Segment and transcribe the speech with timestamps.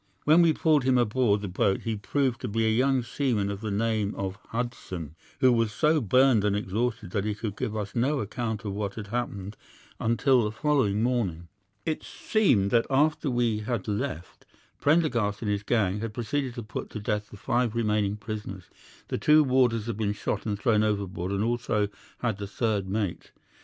[0.23, 3.61] When we pulled him aboard the boat he proved to be a young seaman of
[3.61, 7.93] the name of Hudson, who was so burned and exhausted that he could give us
[7.95, 9.57] no account of what had happened
[9.99, 11.49] until the following morning.
[11.85, 14.47] "'It seemed that after we had left,
[14.79, 18.71] Prendergast and his gang had proceeded to put to death the five remaining prisoners.
[19.09, 21.87] The two warders had been shot and thrown overboard, and so also
[22.21, 23.31] had the third mate.